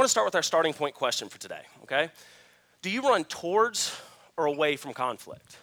want 0.00 0.08
to 0.08 0.12
start 0.12 0.24
with 0.24 0.34
our 0.34 0.42
starting 0.42 0.72
point 0.72 0.94
question 0.94 1.28
for 1.28 1.38
today, 1.38 1.60
okay? 1.82 2.08
Do 2.80 2.88
you 2.88 3.02
run 3.02 3.24
towards 3.24 3.94
or 4.38 4.46
away 4.46 4.76
from 4.76 4.94
conflict? 4.94 5.58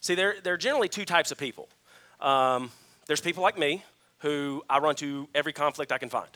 See, 0.00 0.14
there, 0.14 0.36
there 0.42 0.54
are 0.54 0.56
generally 0.56 0.88
two 0.88 1.04
types 1.04 1.30
of 1.30 1.36
people. 1.36 1.68
Um, 2.18 2.70
there's 3.06 3.20
people 3.20 3.42
like 3.42 3.58
me 3.58 3.84
who 4.20 4.64
I 4.70 4.78
run 4.78 4.94
to 4.96 5.28
every 5.34 5.52
conflict 5.52 5.92
I 5.92 5.98
can 5.98 6.08
find. 6.08 6.30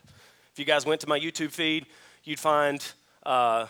If 0.53 0.59
you 0.59 0.67
guys 0.67 0.85
went 0.85 1.01
to 1.01 1.09
my 1.09 1.19
YouTube 1.19 1.53
feed, 1.53 1.87
you'd 2.25 2.39
find 2.39 2.85
uh, 3.25 3.65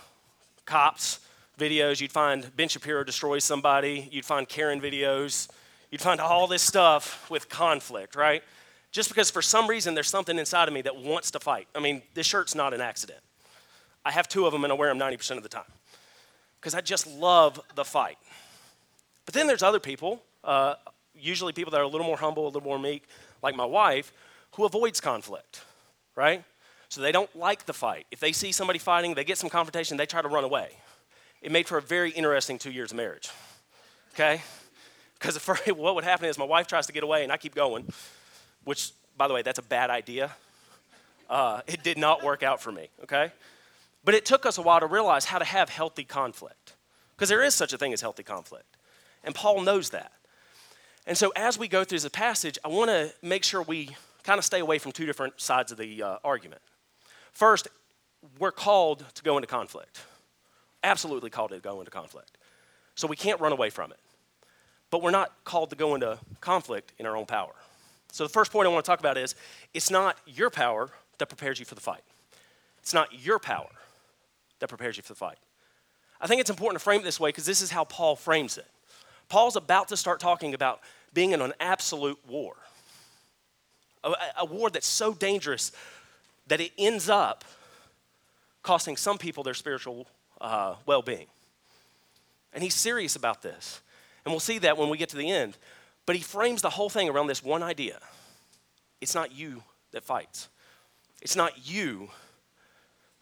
cops 0.64 1.20
videos, 1.56 2.00
you'd 2.00 2.10
find 2.10 2.50
Ben 2.56 2.66
Shapiro 2.66 3.04
destroys 3.04 3.44
somebody, 3.44 4.08
you'd 4.10 4.24
find 4.24 4.48
Karen 4.48 4.80
videos, 4.80 5.48
you'd 5.92 6.00
find 6.00 6.20
all 6.20 6.48
this 6.48 6.62
stuff 6.62 7.30
with 7.30 7.48
conflict, 7.48 8.16
right? 8.16 8.42
Just 8.90 9.08
because 9.08 9.30
for 9.30 9.40
some 9.40 9.68
reason 9.68 9.94
there's 9.94 10.10
something 10.10 10.36
inside 10.36 10.66
of 10.66 10.74
me 10.74 10.82
that 10.82 10.96
wants 10.96 11.30
to 11.30 11.38
fight. 11.38 11.68
I 11.76 11.78
mean, 11.78 12.02
this 12.14 12.26
shirt's 12.26 12.56
not 12.56 12.74
an 12.74 12.80
accident. 12.80 13.20
I 14.06 14.12
have 14.12 14.28
two 14.28 14.46
of 14.46 14.52
them 14.52 14.62
and 14.62 14.72
I 14.72 14.76
wear 14.76 14.88
them 14.88 15.00
90% 15.00 15.36
of 15.36 15.42
the 15.42 15.48
time 15.48 15.64
because 16.60 16.76
I 16.76 16.80
just 16.80 17.08
love 17.08 17.60
the 17.74 17.84
fight. 17.84 18.18
But 19.24 19.34
then 19.34 19.48
there's 19.48 19.64
other 19.64 19.80
people, 19.80 20.22
uh, 20.44 20.76
usually 21.12 21.52
people 21.52 21.72
that 21.72 21.80
are 21.80 21.84
a 21.84 21.88
little 21.88 22.06
more 22.06 22.16
humble, 22.16 22.44
a 22.44 22.46
little 22.46 22.62
more 22.62 22.78
meek, 22.78 23.08
like 23.42 23.56
my 23.56 23.64
wife, 23.64 24.12
who 24.54 24.64
avoids 24.64 25.00
conflict, 25.00 25.62
right? 26.14 26.44
So 26.88 27.00
they 27.00 27.10
don't 27.10 27.34
like 27.34 27.66
the 27.66 27.72
fight. 27.72 28.06
If 28.12 28.20
they 28.20 28.30
see 28.30 28.52
somebody 28.52 28.78
fighting, 28.78 29.14
they 29.14 29.24
get 29.24 29.38
some 29.38 29.50
confrontation, 29.50 29.96
they 29.96 30.06
try 30.06 30.22
to 30.22 30.28
run 30.28 30.44
away. 30.44 30.70
It 31.42 31.50
made 31.50 31.66
for 31.66 31.76
a 31.76 31.82
very 31.82 32.12
interesting 32.12 32.58
two 32.58 32.70
years 32.70 32.92
of 32.92 32.98
marriage, 32.98 33.28
okay? 34.14 34.40
Because 35.18 35.36
what 35.66 35.96
would 35.96 36.04
happen 36.04 36.28
is 36.28 36.38
my 36.38 36.44
wife 36.44 36.68
tries 36.68 36.86
to 36.86 36.92
get 36.92 37.02
away 37.02 37.24
and 37.24 37.32
I 37.32 37.38
keep 37.38 37.56
going, 37.56 37.92
which, 38.62 38.92
by 39.16 39.26
the 39.26 39.34
way, 39.34 39.42
that's 39.42 39.58
a 39.58 39.62
bad 39.62 39.90
idea. 39.90 40.30
Uh, 41.28 41.62
it 41.66 41.82
did 41.82 41.98
not 41.98 42.22
work 42.22 42.44
out 42.44 42.62
for 42.62 42.70
me, 42.70 42.88
okay? 43.02 43.32
But 44.06 44.14
it 44.14 44.24
took 44.24 44.46
us 44.46 44.56
a 44.56 44.62
while 44.62 44.78
to 44.78 44.86
realize 44.86 45.24
how 45.24 45.40
to 45.40 45.44
have 45.44 45.68
healthy 45.68 46.04
conflict, 46.04 46.74
because 47.16 47.28
there 47.28 47.42
is 47.42 47.56
such 47.56 47.72
a 47.72 47.78
thing 47.78 47.92
as 47.92 48.00
healthy 48.00 48.22
conflict. 48.22 48.76
And 49.24 49.34
Paul 49.34 49.62
knows 49.62 49.90
that. 49.90 50.12
And 51.08 51.18
so 51.18 51.32
as 51.34 51.58
we 51.58 51.66
go 51.66 51.82
through 51.82 51.98
the 51.98 52.08
passage, 52.08 52.56
I 52.64 52.68
want 52.68 52.88
to 52.88 53.12
make 53.20 53.42
sure 53.42 53.62
we 53.62 53.96
kind 54.22 54.38
of 54.38 54.44
stay 54.44 54.60
away 54.60 54.78
from 54.78 54.92
two 54.92 55.06
different 55.06 55.40
sides 55.40 55.72
of 55.72 55.78
the 55.78 56.04
uh, 56.04 56.18
argument. 56.22 56.62
First, 57.32 57.66
we're 58.38 58.52
called 58.52 59.04
to 59.14 59.24
go 59.24 59.38
into 59.38 59.48
conflict. 59.48 60.00
Absolutely 60.84 61.28
called 61.28 61.50
to 61.50 61.58
go 61.58 61.80
into 61.80 61.90
conflict. 61.90 62.38
So 62.94 63.08
we 63.08 63.16
can't 63.16 63.40
run 63.40 63.50
away 63.50 63.70
from 63.70 63.90
it. 63.90 63.98
But 64.90 65.02
we're 65.02 65.10
not 65.10 65.32
called 65.42 65.70
to 65.70 65.76
go 65.76 65.96
into 65.96 66.20
conflict 66.40 66.92
in 67.00 67.06
our 67.06 67.16
own 67.16 67.26
power. 67.26 67.54
So 68.12 68.22
the 68.22 68.30
first 68.30 68.52
point 68.52 68.68
I 68.68 68.70
want 68.70 68.84
to 68.84 68.88
talk 68.88 69.00
about 69.00 69.18
is 69.18 69.34
it's 69.74 69.90
not 69.90 70.16
your 70.26 70.48
power 70.48 70.90
that 71.18 71.26
prepares 71.26 71.58
you 71.58 71.64
for 71.64 71.74
the 71.74 71.80
fight. 71.80 72.04
It's 72.78 72.94
not 72.94 73.24
your 73.24 73.40
power 73.40 73.66
that 74.60 74.68
prepares 74.68 74.96
you 74.96 75.02
for 75.02 75.12
the 75.12 75.18
fight. 75.18 75.38
I 76.20 76.26
think 76.26 76.40
it's 76.40 76.50
important 76.50 76.80
to 76.80 76.84
frame 76.84 77.00
it 77.00 77.04
this 77.04 77.20
way 77.20 77.28
because 77.28 77.46
this 77.46 77.60
is 77.60 77.70
how 77.70 77.84
Paul 77.84 78.16
frames 78.16 78.58
it. 78.58 78.66
Paul's 79.28 79.56
about 79.56 79.88
to 79.88 79.96
start 79.96 80.20
talking 80.20 80.54
about 80.54 80.80
being 81.12 81.32
in 81.32 81.40
an 81.40 81.52
absolute 81.60 82.18
war, 82.26 82.54
a, 84.04 84.12
a 84.38 84.44
war 84.44 84.70
that's 84.70 84.86
so 84.86 85.12
dangerous 85.12 85.72
that 86.46 86.60
it 86.60 86.72
ends 86.78 87.08
up 87.08 87.44
costing 88.62 88.96
some 88.96 89.18
people 89.18 89.42
their 89.42 89.54
spiritual 89.54 90.06
uh, 90.40 90.74
well 90.86 91.02
being. 91.02 91.26
And 92.52 92.62
he's 92.62 92.74
serious 92.74 93.16
about 93.16 93.42
this. 93.42 93.80
And 94.24 94.32
we'll 94.32 94.40
see 94.40 94.58
that 94.58 94.76
when 94.76 94.88
we 94.88 94.98
get 94.98 95.10
to 95.10 95.16
the 95.16 95.30
end. 95.30 95.56
But 96.04 96.16
he 96.16 96.22
frames 96.22 96.62
the 96.62 96.70
whole 96.70 96.88
thing 96.88 97.08
around 97.08 97.26
this 97.26 97.42
one 97.42 97.62
idea 97.62 97.98
it's 99.00 99.14
not 99.14 99.32
you 99.32 99.62
that 99.92 100.04
fights, 100.04 100.48
it's 101.20 101.36
not 101.36 101.68
you 101.68 102.08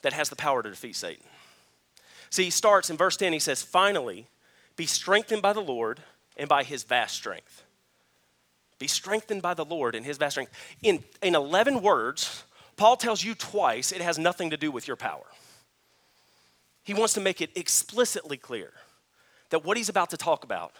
that 0.04 0.12
has 0.12 0.28
the 0.28 0.36
power 0.36 0.62
to 0.62 0.70
defeat 0.70 0.94
Satan. 0.94 1.24
See, 2.28 2.44
he 2.44 2.50
starts 2.50 2.90
in 2.90 2.96
verse 2.96 3.16
10, 3.16 3.32
he 3.32 3.38
says, 3.38 3.62
Finally, 3.62 4.26
be 4.76 4.86
strengthened 4.86 5.40
by 5.40 5.52
the 5.52 5.62
Lord 5.62 6.00
and 6.36 6.48
by 6.48 6.62
his 6.62 6.84
vast 6.84 7.14
strength. 7.14 7.64
Be 8.78 8.86
strengthened 8.86 9.40
by 9.40 9.54
the 9.54 9.64
Lord 9.64 9.94
and 9.94 10.04
his 10.04 10.18
vast 10.18 10.34
strength. 10.34 10.52
In, 10.82 11.02
in 11.22 11.34
11 11.34 11.80
words, 11.80 12.44
Paul 12.76 12.96
tells 12.96 13.24
you 13.24 13.34
twice 13.34 13.92
it 13.92 14.02
has 14.02 14.18
nothing 14.18 14.50
to 14.50 14.56
do 14.56 14.70
with 14.70 14.86
your 14.86 14.96
power. 14.96 15.24
He 16.82 16.92
wants 16.92 17.14
to 17.14 17.20
make 17.20 17.40
it 17.40 17.50
explicitly 17.56 18.36
clear 18.36 18.72
that 19.50 19.64
what 19.64 19.76
he's 19.76 19.88
about 19.88 20.10
to 20.10 20.16
talk 20.18 20.44
about 20.44 20.72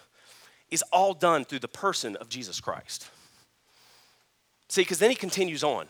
is 0.70 0.82
all 0.92 1.14
done 1.14 1.44
through 1.44 1.60
the 1.60 1.68
person 1.68 2.16
of 2.16 2.28
Jesus 2.28 2.60
Christ. 2.60 3.08
See, 4.68 4.82
because 4.82 4.98
then 4.98 5.10
he 5.10 5.16
continues 5.16 5.64
on 5.64 5.86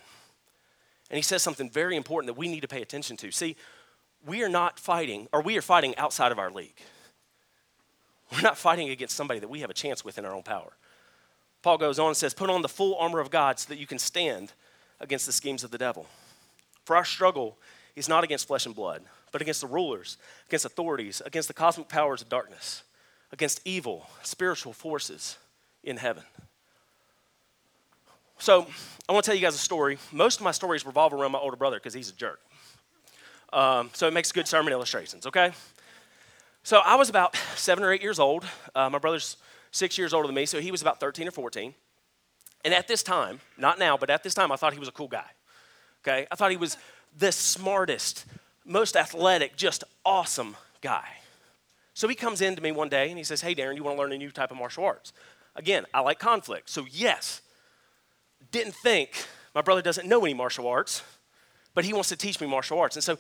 and 1.14 1.18
he 1.20 1.22
says 1.22 1.44
something 1.44 1.70
very 1.70 1.94
important 1.94 2.26
that 2.26 2.36
we 2.36 2.48
need 2.48 2.62
to 2.62 2.66
pay 2.66 2.82
attention 2.82 3.16
to. 3.18 3.30
See, 3.30 3.54
we 4.26 4.42
are 4.42 4.48
not 4.48 4.80
fighting, 4.80 5.28
or 5.32 5.42
we 5.42 5.56
are 5.56 5.62
fighting 5.62 5.96
outside 5.96 6.32
of 6.32 6.40
our 6.40 6.50
league. 6.50 6.74
We're 8.32 8.40
not 8.40 8.58
fighting 8.58 8.88
against 8.88 9.14
somebody 9.14 9.38
that 9.38 9.46
we 9.48 9.60
have 9.60 9.70
a 9.70 9.74
chance 9.74 10.04
with 10.04 10.18
in 10.18 10.24
our 10.24 10.34
own 10.34 10.42
power. 10.42 10.72
Paul 11.62 11.78
goes 11.78 12.00
on 12.00 12.08
and 12.08 12.16
says, 12.16 12.34
Put 12.34 12.50
on 12.50 12.62
the 12.62 12.68
full 12.68 12.96
armor 12.96 13.20
of 13.20 13.30
God 13.30 13.60
so 13.60 13.68
that 13.68 13.78
you 13.78 13.86
can 13.86 14.00
stand 14.00 14.54
against 14.98 15.24
the 15.24 15.30
schemes 15.30 15.62
of 15.62 15.70
the 15.70 15.78
devil. 15.78 16.08
For 16.84 16.96
our 16.96 17.04
struggle 17.04 17.58
is 17.94 18.08
not 18.08 18.24
against 18.24 18.48
flesh 18.48 18.66
and 18.66 18.74
blood, 18.74 19.04
but 19.30 19.40
against 19.40 19.60
the 19.60 19.68
rulers, 19.68 20.18
against 20.48 20.64
authorities, 20.64 21.22
against 21.24 21.46
the 21.46 21.54
cosmic 21.54 21.88
powers 21.88 22.22
of 22.22 22.28
darkness, 22.28 22.82
against 23.30 23.60
evil 23.64 24.10
spiritual 24.24 24.72
forces 24.72 25.38
in 25.84 25.98
heaven. 25.98 26.24
So, 28.38 28.66
I 29.08 29.12
want 29.12 29.24
to 29.24 29.28
tell 29.28 29.36
you 29.36 29.42
guys 29.42 29.54
a 29.54 29.58
story. 29.58 29.98
Most 30.12 30.40
of 30.40 30.44
my 30.44 30.50
stories 30.50 30.84
revolve 30.84 31.12
around 31.12 31.32
my 31.32 31.38
older 31.38 31.56
brother 31.56 31.76
because 31.76 31.94
he's 31.94 32.10
a 32.10 32.14
jerk. 32.14 32.40
Um, 33.52 33.90
so, 33.92 34.08
it 34.08 34.14
makes 34.14 34.32
good 34.32 34.48
sermon 34.48 34.72
illustrations, 34.72 35.26
okay? 35.26 35.52
So, 36.62 36.80
I 36.84 36.96
was 36.96 37.08
about 37.08 37.36
seven 37.56 37.84
or 37.84 37.92
eight 37.92 38.02
years 38.02 38.18
old. 38.18 38.44
Uh, 38.74 38.90
my 38.90 38.98
brother's 38.98 39.36
six 39.70 39.98
years 39.98 40.12
older 40.12 40.26
than 40.26 40.34
me, 40.34 40.46
so 40.46 40.60
he 40.60 40.70
was 40.70 40.82
about 40.82 41.00
13 41.00 41.28
or 41.28 41.30
14. 41.30 41.74
And 42.64 42.72
at 42.72 42.88
this 42.88 43.02
time, 43.02 43.40
not 43.58 43.78
now, 43.78 43.96
but 43.96 44.08
at 44.08 44.22
this 44.22 44.34
time, 44.34 44.50
I 44.50 44.56
thought 44.56 44.72
he 44.72 44.78
was 44.78 44.88
a 44.88 44.92
cool 44.92 45.08
guy. 45.08 45.26
Okay? 46.02 46.26
I 46.30 46.34
thought 46.34 46.50
he 46.50 46.56
was 46.56 46.76
the 47.18 47.32
smartest, 47.32 48.24
most 48.64 48.96
athletic, 48.96 49.56
just 49.56 49.84
awesome 50.04 50.56
guy. 50.80 51.06
So 51.92 52.08
he 52.08 52.14
comes 52.14 52.40
in 52.40 52.56
to 52.56 52.62
me 52.62 52.72
one 52.72 52.88
day 52.88 53.08
and 53.08 53.18
he 53.18 53.24
says, 53.24 53.40
Hey, 53.40 53.54
Darren, 53.54 53.76
you 53.76 53.84
want 53.84 53.96
to 53.96 54.02
learn 54.02 54.12
a 54.12 54.18
new 54.18 54.30
type 54.30 54.50
of 54.50 54.56
martial 54.56 54.84
arts? 54.84 55.12
Again, 55.56 55.84
I 55.92 56.00
like 56.00 56.18
conflict. 56.18 56.68
So, 56.70 56.86
yes, 56.90 57.40
didn't 58.50 58.74
think 58.74 59.10
my 59.54 59.62
brother 59.62 59.82
doesn't 59.82 60.08
know 60.08 60.24
any 60.24 60.34
martial 60.34 60.66
arts, 60.66 61.02
but 61.74 61.84
he 61.84 61.92
wants 61.92 62.08
to 62.10 62.16
teach 62.16 62.40
me 62.40 62.46
martial 62.46 62.78
arts. 62.78 62.96
And 62.96 63.04
so 63.04 63.18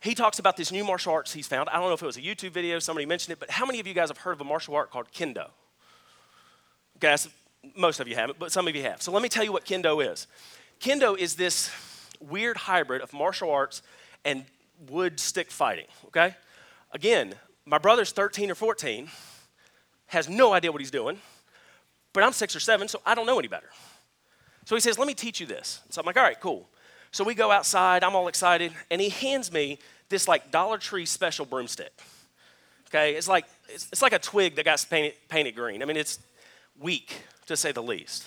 he 0.00 0.14
talks 0.14 0.38
about 0.38 0.56
this 0.56 0.72
new 0.72 0.84
martial 0.84 1.12
arts 1.12 1.32
he's 1.32 1.46
found. 1.46 1.68
I 1.68 1.74
don't 1.74 1.88
know 1.88 1.94
if 1.94 2.02
it 2.02 2.06
was 2.06 2.16
a 2.16 2.22
YouTube 2.22 2.52
video, 2.52 2.78
somebody 2.78 3.06
mentioned 3.06 3.32
it, 3.32 3.40
but 3.40 3.50
how 3.50 3.66
many 3.66 3.80
of 3.80 3.86
you 3.86 3.94
guys 3.94 4.08
have 4.08 4.18
heard 4.18 4.32
of 4.32 4.40
a 4.40 4.44
martial 4.44 4.74
art 4.74 4.90
called 4.90 5.10
kendo? 5.12 5.48
Okay, 6.96 7.14
most 7.76 8.00
of 8.00 8.08
you 8.08 8.14
haven't, 8.14 8.38
but 8.38 8.52
some 8.52 8.68
of 8.68 8.74
you 8.74 8.82
have. 8.82 9.02
So 9.02 9.12
let 9.12 9.22
me 9.22 9.28
tell 9.28 9.44
you 9.44 9.52
what 9.52 9.64
kendo 9.64 10.04
is. 10.12 10.26
Kendo 10.80 11.18
is 11.18 11.34
this 11.34 11.70
weird 12.20 12.56
hybrid 12.56 13.02
of 13.02 13.12
martial 13.12 13.50
arts 13.50 13.82
and 14.24 14.44
wood 14.88 15.18
stick 15.20 15.50
fighting, 15.50 15.86
okay? 16.06 16.34
Again, 16.92 17.34
my 17.64 17.78
brother's 17.78 18.12
13 18.12 18.50
or 18.50 18.54
14, 18.54 19.08
has 20.08 20.28
no 20.28 20.52
idea 20.52 20.70
what 20.70 20.80
he's 20.80 20.90
doing, 20.90 21.18
but 22.12 22.22
I'm 22.22 22.32
six 22.32 22.54
or 22.54 22.60
seven, 22.60 22.88
so 22.88 23.00
I 23.04 23.14
don't 23.14 23.26
know 23.26 23.38
any 23.38 23.48
better. 23.48 23.68
So 24.66 24.74
he 24.74 24.80
says, 24.80 24.98
Let 24.98 25.08
me 25.08 25.14
teach 25.14 25.40
you 25.40 25.46
this. 25.46 25.80
So 25.88 26.00
I'm 26.00 26.06
like, 26.06 26.18
All 26.18 26.22
right, 26.22 26.38
cool. 26.38 26.68
So 27.12 27.24
we 27.24 27.34
go 27.34 27.50
outside, 27.50 28.04
I'm 28.04 28.14
all 28.14 28.28
excited, 28.28 28.72
and 28.90 29.00
he 29.00 29.08
hands 29.08 29.50
me 29.50 29.78
this 30.10 30.28
like 30.28 30.50
Dollar 30.50 30.76
Tree 30.76 31.06
special 31.06 31.46
broomstick. 31.46 31.92
Okay, 32.88 33.14
it's 33.14 33.28
like 33.28 33.46
it's, 33.68 33.88
it's 33.90 34.02
like 34.02 34.12
a 34.12 34.18
twig 34.18 34.56
that 34.56 34.64
got 34.64 34.84
painted, 34.90 35.14
painted 35.28 35.56
green. 35.56 35.82
I 35.82 35.86
mean, 35.86 35.96
it's 35.96 36.18
weak 36.78 37.22
to 37.46 37.56
say 37.56 37.72
the 37.72 37.82
least. 37.82 38.26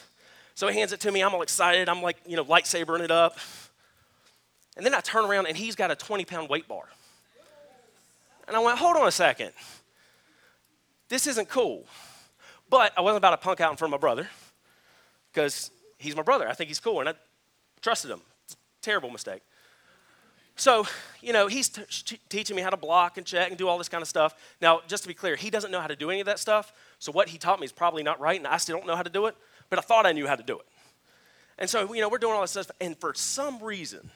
So 0.55 0.67
he 0.67 0.77
hands 0.77 0.91
it 0.91 0.99
to 1.01 1.11
me. 1.11 1.21
I'm 1.21 1.33
all 1.33 1.41
excited. 1.41 1.87
I'm 1.87 2.01
like, 2.01 2.17
you 2.25 2.35
know, 2.35 2.43
lightsabering 2.43 3.01
it 3.01 3.11
up. 3.11 3.37
And 4.75 4.85
then 4.85 4.93
I 4.93 5.01
turn 5.01 5.25
around 5.25 5.47
and 5.47 5.55
he's 5.55 5.75
got 5.75 5.91
a 5.91 5.95
20 5.95 6.25
pound 6.25 6.49
weight 6.49 6.67
bar. 6.67 6.85
And 8.47 8.57
I 8.57 8.59
went, 8.59 8.77
hold 8.77 8.97
on 8.97 9.07
a 9.07 9.11
second. 9.11 9.51
This 11.09 11.27
isn't 11.27 11.49
cool. 11.49 11.85
But 12.69 12.93
I 12.97 13.01
wasn't 13.01 13.17
about 13.17 13.31
to 13.31 13.37
punk 13.37 13.61
out 13.61 13.71
in 13.71 13.77
front 13.77 13.93
of 13.93 13.99
my 13.99 14.01
brother 14.01 14.29
because 15.31 15.71
he's 15.99 16.15
my 16.15 16.23
brother. 16.23 16.47
I 16.49 16.53
think 16.53 16.69
he's 16.69 16.79
cool 16.79 16.99
and 16.99 17.09
I 17.09 17.13
trusted 17.81 18.09
him. 18.09 18.21
Terrible 18.81 19.11
mistake. 19.11 19.41
So, 20.59 20.85
you 21.21 21.31
know, 21.31 21.47
he's 21.47 21.69
t- 21.69 22.19
teaching 22.27 22.53
me 22.53 22.61
how 22.61 22.69
to 22.69 22.75
block 22.75 23.17
and 23.17 23.25
check 23.25 23.47
and 23.47 23.57
do 23.57 23.69
all 23.69 23.77
this 23.77 23.87
kind 23.87 24.01
of 24.01 24.09
stuff. 24.09 24.35
Now, 24.61 24.81
just 24.89 25.03
to 25.03 25.07
be 25.07 25.13
clear, 25.13 25.37
he 25.37 25.49
doesn't 25.49 25.71
know 25.71 25.79
how 25.79 25.87
to 25.87 25.95
do 25.95 26.09
any 26.09 26.19
of 26.19 26.25
that 26.25 26.37
stuff. 26.37 26.73
So, 26.99 27.13
what 27.13 27.29
he 27.29 27.37
taught 27.37 27.61
me 27.61 27.65
is 27.65 27.71
probably 27.71 28.03
not 28.03 28.19
right, 28.19 28.37
and 28.37 28.45
I 28.45 28.57
still 28.57 28.77
don't 28.77 28.85
know 28.85 28.97
how 28.97 29.03
to 29.03 29.09
do 29.09 29.27
it, 29.27 29.37
but 29.69 29.79
I 29.79 29.81
thought 29.81 30.05
I 30.05 30.11
knew 30.11 30.27
how 30.27 30.35
to 30.35 30.43
do 30.43 30.59
it. 30.59 30.65
And 31.57 31.69
so, 31.69 31.93
you 31.93 32.01
know, 32.01 32.09
we're 32.09 32.17
doing 32.17 32.33
all 32.33 32.41
this 32.41 32.51
stuff, 32.51 32.69
and 32.81 32.97
for 32.97 33.13
some 33.13 33.63
reason, 33.63 34.09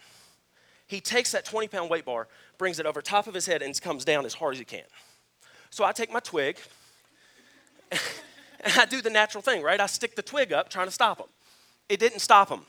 he 0.86 1.00
takes 1.00 1.32
that 1.32 1.46
20 1.46 1.70
pound 1.70 1.90
weight 1.90 2.04
bar, 2.04 2.28
brings 2.58 2.78
it 2.78 2.86
over 2.86 3.02
top 3.02 3.28
of 3.28 3.34
his 3.34 3.46
head, 3.46 3.62
and 3.62 3.80
comes 3.80 4.04
down 4.04 4.26
as 4.26 4.34
hard 4.34 4.56
as 4.56 4.60
he 4.60 4.66
can. 4.66 4.84
So, 5.70 5.86
I 5.86 5.94
take 5.94 6.12
my 6.12 6.20
twig, 6.20 6.58
and 7.92 8.74
I 8.78 8.84
do 8.84 9.02
the 9.02 9.10
natural 9.10 9.42
thing, 9.42 9.64
right? 9.64 9.80
I 9.80 9.86
stick 9.86 10.18
the 10.18 10.22
twig 10.22 10.52
up 10.52 10.68
trying 10.68 10.88
to 10.88 10.94
stop 10.94 11.20
him. 11.22 11.28
It 11.90 12.00
didn't 12.00 12.20
stop 12.20 12.50
him. 12.50 12.62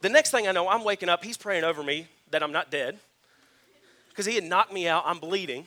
The 0.00 0.08
next 0.08 0.30
thing 0.30 0.46
I 0.46 0.52
know, 0.52 0.68
I'm 0.68 0.84
waking 0.84 1.08
up, 1.08 1.24
he's 1.24 1.36
praying 1.36 1.64
over 1.64 1.82
me 1.82 2.06
that 2.30 2.42
I'm 2.42 2.52
not 2.52 2.70
dead. 2.70 2.98
because 4.10 4.26
he 4.26 4.34
had 4.34 4.44
knocked 4.44 4.72
me 4.72 4.86
out. 4.86 5.02
I'm 5.06 5.18
bleeding. 5.18 5.66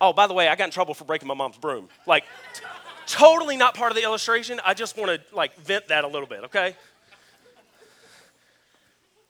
Oh, 0.00 0.12
by 0.12 0.26
the 0.26 0.34
way, 0.34 0.48
I 0.48 0.56
got 0.56 0.64
in 0.64 0.70
trouble 0.70 0.94
for 0.94 1.04
breaking 1.04 1.28
my 1.28 1.34
mom's 1.34 1.56
broom. 1.56 1.88
Like, 2.06 2.24
t- 2.54 2.62
totally 3.06 3.56
not 3.56 3.74
part 3.74 3.92
of 3.92 3.96
the 3.96 4.02
illustration. 4.02 4.60
I 4.64 4.74
just 4.74 4.96
want 4.96 5.10
to 5.10 5.34
like 5.34 5.56
vent 5.56 5.88
that 5.88 6.04
a 6.04 6.08
little 6.08 6.26
bit, 6.26 6.44
okay? 6.44 6.74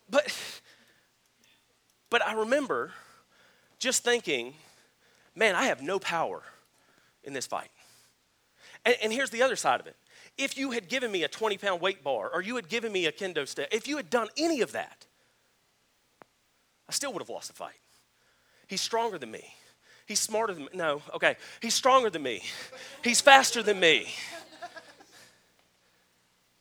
But 0.08 0.32
but 2.10 2.24
I 2.24 2.34
remember 2.34 2.92
just 3.78 4.04
thinking, 4.04 4.54
man, 5.34 5.54
I 5.54 5.64
have 5.64 5.82
no 5.82 5.98
power 5.98 6.42
in 7.24 7.32
this 7.32 7.46
fight. 7.46 7.70
And, 8.84 8.96
and 9.02 9.12
here's 9.12 9.30
the 9.30 9.42
other 9.42 9.56
side 9.56 9.80
of 9.80 9.86
it. 9.86 9.96
If 10.38 10.58
you 10.58 10.72
had 10.72 10.88
given 10.88 11.10
me 11.10 11.24
a 11.24 11.28
20 11.28 11.56
pound 11.58 11.80
weight 11.80 12.04
bar 12.04 12.30
or 12.32 12.42
you 12.42 12.56
had 12.56 12.68
given 12.68 12.92
me 12.92 13.06
a 13.06 13.12
kendo 13.12 13.48
stick, 13.48 13.68
if 13.72 13.88
you 13.88 13.96
had 13.96 14.10
done 14.10 14.28
any 14.36 14.60
of 14.60 14.72
that, 14.72 15.06
I 16.88 16.92
still 16.92 17.12
would 17.12 17.22
have 17.22 17.30
lost 17.30 17.48
the 17.48 17.54
fight. 17.54 17.74
He's 18.66 18.80
stronger 18.80 19.18
than 19.18 19.30
me. 19.30 19.54
He's 20.06 20.20
smarter 20.20 20.54
than 20.54 20.64
me. 20.64 20.68
No, 20.74 21.02
okay. 21.14 21.36
He's 21.60 21.74
stronger 21.74 22.10
than 22.10 22.22
me. 22.22 22.42
He's 23.02 23.20
faster 23.20 23.62
than 23.62 23.80
me. 23.80 24.08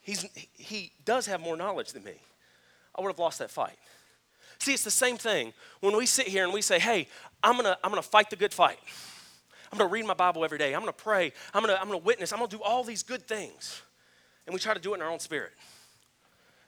He's, 0.01 0.25
he 0.53 0.91
does 1.03 1.25
have 1.25 1.41
more 1.41 1.57
knowledge 1.57 1.91
than 1.91 2.03
me. 2.03 2.13
I 2.95 3.01
would 3.01 3.09
have 3.09 3.19
lost 3.19 3.39
that 3.39 3.51
fight. 3.51 3.77
See, 4.59 4.73
it's 4.73 4.83
the 4.83 4.91
same 4.91 5.17
thing 5.17 5.51
when 5.79 5.97
we 5.97 6.05
sit 6.05 6.27
here 6.27 6.43
and 6.43 6.53
we 6.53 6.61
say, 6.61 6.79
hey, 6.79 7.07
I'm 7.43 7.55
gonna, 7.55 7.77
I'm 7.83 7.91
gonna 7.91 8.01
fight 8.01 8.29
the 8.29 8.35
good 8.35 8.53
fight. 8.53 8.79
I'm 9.71 9.77
gonna 9.77 9.89
read 9.89 10.05
my 10.05 10.13
Bible 10.13 10.43
every 10.43 10.57
day. 10.57 10.73
I'm 10.73 10.81
gonna 10.81 10.93
pray. 10.93 11.33
I'm 11.53 11.61
gonna, 11.61 11.77
I'm 11.79 11.87
gonna 11.87 11.97
witness. 11.97 12.31
I'm 12.31 12.39
gonna 12.39 12.49
do 12.49 12.61
all 12.61 12.83
these 12.83 13.03
good 13.03 13.27
things. 13.27 13.81
And 14.45 14.53
we 14.53 14.59
try 14.59 14.73
to 14.73 14.79
do 14.79 14.93
it 14.93 14.97
in 14.97 15.01
our 15.01 15.09
own 15.09 15.19
spirit. 15.19 15.51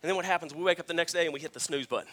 And 0.02 0.10
then 0.10 0.16
what 0.16 0.26
happens? 0.26 0.54
We 0.54 0.64
wake 0.64 0.80
up 0.80 0.88
the 0.88 0.94
next 0.94 1.14
day 1.14 1.26
and 1.26 1.34
we 1.34 1.40
hit 1.40 1.54
the 1.54 1.60
snooze 1.60 1.88
button. 1.88 2.10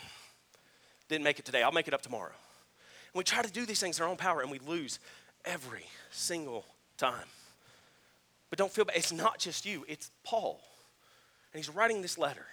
Didn't 1.09 1.25
make 1.25 1.39
it 1.39 1.45
today. 1.45 1.63
I'll 1.63 1.73
make 1.73 1.89
it 1.89 1.95
up 1.95 2.03
tomorrow. 2.03 2.33
And 2.33 3.19
we 3.19 3.25
try 3.25 3.43
to 3.43 3.51
do 3.51 3.67
these 3.67 3.81
things 3.81 3.99
in 3.99 4.05
our 4.05 4.11
own 4.11 4.17
power 4.17 4.41
and 4.41 4.51
we 4.51 4.59
lose 4.59 4.99
every 5.45 5.85
single 6.11 6.65
time. 6.97 7.27
But 8.51 8.59
don't 8.59 8.73
feel 8.73 8.85
bad. 8.85 8.97
It's 8.97 9.13
not 9.13 9.39
just 9.39 9.67
you, 9.67 9.85
it's 9.89 10.11
Paul. 10.23 10.61
And 11.53 11.59
he's 11.59 11.69
writing 11.75 12.03
this 12.03 12.19
letter. 12.19 12.47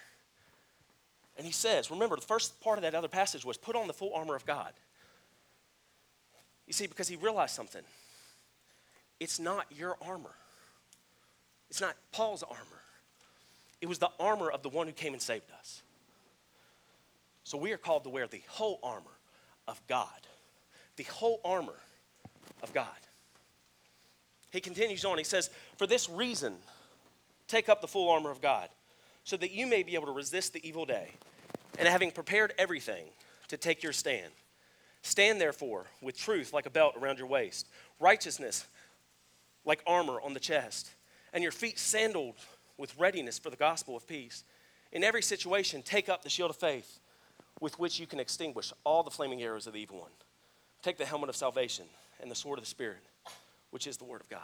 And 1.37 1.45
he 1.45 1.51
says, 1.53 1.89
remember, 1.89 2.15
the 2.15 2.21
first 2.21 2.59
part 2.61 2.77
of 2.77 2.83
that 2.83 2.93
other 2.93 3.07
passage 3.07 3.45
was 3.45 3.57
put 3.57 3.75
on 3.75 3.87
the 3.87 3.93
full 3.93 4.13
armor 4.13 4.35
of 4.35 4.45
God. 4.45 4.73
You 6.67 6.73
see, 6.73 6.87
because 6.87 7.07
he 7.07 7.15
realized 7.15 7.55
something. 7.55 7.81
It's 9.21 9.39
not 9.39 9.67
your 9.69 9.97
armor, 10.01 10.33
it's 11.69 11.79
not 11.79 11.95
Paul's 12.11 12.41
armor. 12.41 12.65
It 13.79 13.87
was 13.87 13.99
the 13.99 14.09
armor 14.19 14.49
of 14.49 14.61
the 14.63 14.69
one 14.69 14.87
who 14.87 14.93
came 14.93 15.13
and 15.13 15.21
saved 15.21 15.51
us. 15.59 15.81
So 17.43 17.57
we 17.57 17.71
are 17.71 17.77
called 17.77 18.03
to 18.03 18.09
wear 18.09 18.27
the 18.27 18.41
whole 18.47 18.79
armor 18.83 19.17
of 19.67 19.81
God. 19.87 20.07
The 20.97 21.03
whole 21.03 21.39
armor 21.43 21.79
of 22.61 22.73
God. 22.73 22.87
He 24.51 24.59
continues 24.59 25.03
on. 25.03 25.17
He 25.17 25.23
says, 25.23 25.49
For 25.77 25.87
this 25.87 26.09
reason, 26.09 26.55
take 27.47 27.69
up 27.69 27.81
the 27.81 27.87
full 27.87 28.09
armor 28.09 28.29
of 28.29 28.41
God, 28.41 28.69
so 29.23 29.37
that 29.37 29.51
you 29.51 29.65
may 29.65 29.81
be 29.81 29.95
able 29.95 30.07
to 30.07 30.11
resist 30.11 30.53
the 30.53 30.67
evil 30.67 30.85
day. 30.85 31.09
And 31.79 31.87
having 31.87 32.11
prepared 32.11 32.53
everything 32.59 33.05
to 33.47 33.57
take 33.57 33.81
your 33.81 33.93
stand, 33.93 34.31
stand 35.01 35.41
therefore 35.41 35.87
with 36.01 36.17
truth 36.17 36.53
like 36.53 36.67
a 36.67 36.71
belt 36.71 36.95
around 36.99 37.17
your 37.17 37.27
waist, 37.27 37.67
righteousness 37.99 38.67
like 39.65 39.83
armor 39.85 40.19
on 40.21 40.33
the 40.33 40.39
chest, 40.39 40.91
and 41.33 41.43
your 41.43 41.51
feet 41.51 41.79
sandaled 41.79 42.35
with 42.77 42.97
readiness 42.97 43.37
for 43.37 43.49
the 43.49 43.55
gospel 43.55 43.95
of 43.95 44.07
peace. 44.07 44.43
In 44.91 45.03
every 45.03 45.21
situation, 45.21 45.81
take 45.81 46.09
up 46.09 46.23
the 46.23 46.29
shield 46.29 46.49
of 46.49 46.55
faith 46.55 46.99
with 47.59 47.77
which 47.79 47.99
you 47.99 48.07
can 48.07 48.19
extinguish 48.19 48.73
all 48.83 49.03
the 49.03 49.11
flaming 49.11 49.41
arrows 49.41 49.67
of 49.67 49.73
the 49.73 49.79
evil 49.79 49.99
one. 49.99 50.11
Take 50.81 50.97
the 50.97 51.05
helmet 51.05 51.29
of 51.29 51.35
salvation 51.35 51.85
and 52.21 52.29
the 52.29 52.35
sword 52.35 52.57
of 52.57 52.65
the 52.65 52.69
Spirit, 52.69 53.03
which 53.69 53.87
is 53.87 53.97
the 53.97 54.03
Word 54.03 54.19
of 54.19 54.29
God. 54.29 54.41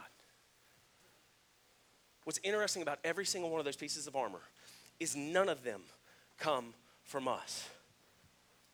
What's 2.24 2.40
interesting 2.42 2.82
about 2.82 2.98
every 3.04 3.26
single 3.26 3.50
one 3.50 3.58
of 3.58 3.64
those 3.64 3.76
pieces 3.76 4.06
of 4.06 4.14
armor 4.14 4.42
is 5.00 5.16
none 5.16 5.48
of 5.48 5.64
them 5.64 5.82
come 6.38 6.74
from 7.02 7.26
us. 7.26 7.68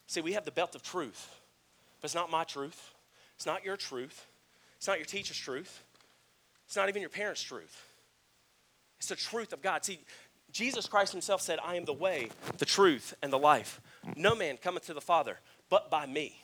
See, 0.06 0.20
we 0.20 0.32
have 0.32 0.44
the 0.44 0.50
belt 0.50 0.74
of 0.74 0.82
truth, 0.82 1.40
but 2.00 2.06
it's 2.06 2.14
not 2.14 2.30
my 2.30 2.44
truth. 2.44 2.92
It's 3.36 3.46
not 3.46 3.64
your 3.64 3.76
truth. 3.76 4.26
It's 4.76 4.86
not 4.86 4.98
your 4.98 5.06
teacher's 5.06 5.38
truth. 5.38 5.82
It's 6.66 6.76
not 6.76 6.88
even 6.88 7.00
your 7.00 7.10
parents' 7.10 7.42
truth. 7.42 7.84
It's 8.98 9.08
the 9.08 9.16
truth 9.16 9.52
of 9.52 9.62
God. 9.62 9.84
See, 9.84 10.00
Jesus 10.50 10.86
Christ 10.86 11.12
himself 11.12 11.40
said, 11.40 11.58
I 11.62 11.74
am 11.76 11.84
the 11.84 11.92
way, 11.92 12.30
the 12.58 12.64
truth, 12.64 13.14
and 13.22 13.32
the 13.32 13.38
life. 13.38 13.80
No 14.16 14.34
man 14.34 14.56
cometh 14.56 14.86
to 14.86 14.94
the 14.94 15.00
Father 15.00 15.38
but 15.68 15.90
by 15.90 16.06
me. 16.06 16.40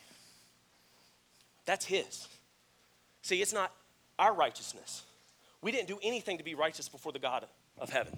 That's 1.65 1.85
his. 1.85 2.27
See, 3.21 3.41
it's 3.41 3.53
not 3.53 3.71
our 4.19 4.33
righteousness. 4.33 5.03
We 5.61 5.71
didn't 5.71 5.87
do 5.87 5.99
anything 6.03 6.37
to 6.39 6.43
be 6.43 6.55
righteous 6.55 6.89
before 6.89 7.11
the 7.11 7.19
God 7.19 7.45
of 7.77 7.89
heaven. 7.89 8.17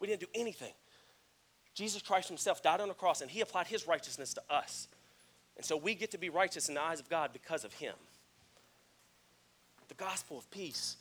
We 0.00 0.06
didn't 0.06 0.20
do 0.20 0.28
anything. 0.34 0.72
Jesus 1.74 2.02
Christ 2.02 2.28
himself 2.28 2.62
died 2.62 2.80
on 2.80 2.88
the 2.88 2.94
cross 2.94 3.20
and 3.20 3.30
he 3.30 3.40
applied 3.40 3.66
his 3.66 3.86
righteousness 3.86 4.34
to 4.34 4.42
us. 4.50 4.88
And 5.56 5.64
so 5.64 5.76
we 5.76 5.94
get 5.94 6.10
to 6.12 6.18
be 6.18 6.30
righteous 6.30 6.68
in 6.68 6.74
the 6.74 6.82
eyes 6.82 7.00
of 7.00 7.08
God 7.08 7.30
because 7.32 7.64
of 7.64 7.72
him. 7.74 7.94
The 9.92 10.04
gospel 10.04 10.38
of 10.38 10.50
peace, 10.50 10.96